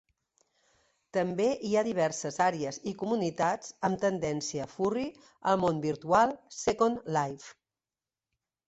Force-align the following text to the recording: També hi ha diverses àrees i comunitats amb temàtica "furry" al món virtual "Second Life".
També 1.17 1.45
hi 1.67 1.73
ha 1.75 1.83
diverses 1.87 2.39
àrees 2.47 2.81
i 2.93 2.95
comunitats 3.03 3.77
amb 3.91 4.03
temàtica 4.07 4.67
"furry" 4.73 5.07
al 5.53 5.63
món 5.67 5.87
virtual 5.89 6.37
"Second 6.65 7.09
Life". 7.21 7.59